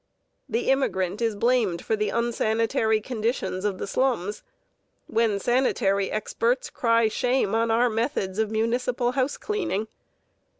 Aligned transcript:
The 0.49 0.71
immigrant 0.71 1.21
is 1.21 1.35
blamed 1.35 1.85
for 1.85 1.95
the 1.95 2.09
unsanitary 2.09 2.99
conditions 3.01 3.63
of 3.65 3.77
the 3.77 3.85
slums, 3.85 4.41
when 5.05 5.39
sanitary 5.39 6.09
experts 6.09 6.71
cry 6.71 7.07
shame 7.07 7.53
on 7.53 7.69
our 7.69 7.87
methods 7.87 8.39
of 8.39 8.49
municipal 8.49 9.11
house 9.11 9.37
cleaning. 9.37 9.85